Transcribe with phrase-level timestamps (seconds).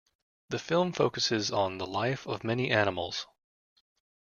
[0.49, 3.27] The film focuses on the life of many animals.